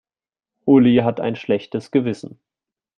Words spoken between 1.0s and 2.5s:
hat ein schlechtes Gewissen.